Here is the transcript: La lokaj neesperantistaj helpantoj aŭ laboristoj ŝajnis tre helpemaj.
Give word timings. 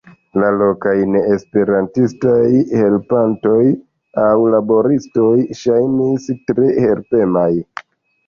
La 0.41 0.47
lokaj 0.59 0.93
neesperantistaj 1.15 2.39
helpantoj 2.71 3.59
aŭ 4.23 4.31
laboristoj 4.55 5.29
ŝajnis 5.61 6.27
tre 6.51 6.73
helpemaj. 6.87 7.49